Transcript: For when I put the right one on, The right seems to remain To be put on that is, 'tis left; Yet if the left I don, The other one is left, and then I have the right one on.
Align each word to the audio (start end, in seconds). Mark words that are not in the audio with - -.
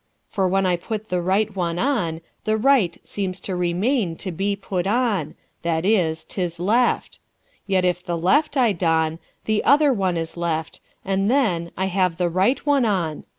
For 0.27 0.47
when 0.47 0.65
I 0.65 0.77
put 0.77 1.09
the 1.09 1.21
right 1.21 1.55
one 1.55 1.77
on, 1.77 2.21
The 2.45 2.57
right 2.57 2.97
seems 3.05 3.39
to 3.41 3.55
remain 3.55 4.15
To 4.15 4.31
be 4.31 4.55
put 4.55 4.87
on 4.87 5.35
that 5.61 5.85
is, 5.85 6.23
'tis 6.23 6.59
left; 6.59 7.19
Yet 7.67 7.85
if 7.85 8.03
the 8.03 8.17
left 8.17 8.57
I 8.57 8.71
don, 8.73 9.19
The 9.45 9.63
other 9.63 9.93
one 9.93 10.17
is 10.17 10.35
left, 10.35 10.81
and 11.05 11.29
then 11.29 11.69
I 11.77 11.85
have 11.85 12.17
the 12.17 12.29
right 12.29 12.65
one 12.65 12.83
on. 12.83 13.25